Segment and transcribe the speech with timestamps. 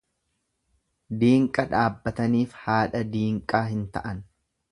[1.23, 4.27] Diinqa dhaabbataniif haadha diinqaa hin ta'an.